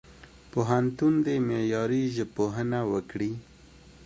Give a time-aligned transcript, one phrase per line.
[0.51, 3.31] پوهنتون دي معیاري ژبپوهنه وکړي.